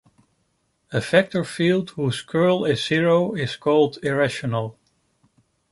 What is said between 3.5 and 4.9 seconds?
called irrotational.